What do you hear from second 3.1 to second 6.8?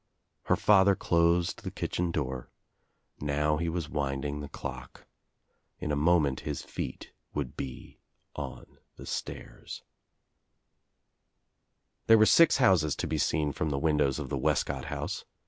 Now he was winding the clock. In a moment his